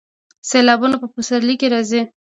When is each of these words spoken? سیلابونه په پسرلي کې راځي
سیلابونه 0.49 0.95
په 1.01 1.07
پسرلي 1.13 1.55
کې 1.59 1.67
راځي 1.73 2.01